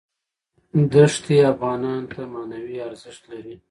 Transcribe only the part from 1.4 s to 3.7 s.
افغانانو ته معنوي ارزښت لري.